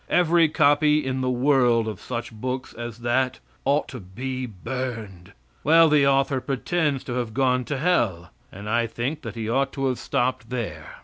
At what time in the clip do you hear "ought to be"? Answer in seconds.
3.65-4.47